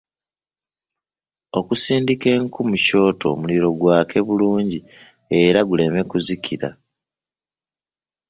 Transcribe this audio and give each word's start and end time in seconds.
Okusindika 1.59 2.27
enku 2.37 2.59
mu 2.69 2.77
kyoto 2.85 3.25
omuliro 3.33 3.67
gwake 3.79 4.17
bulungi 4.27 4.79
era 5.43 5.59
guleme 5.67 5.97
okuzikira. 6.05 6.69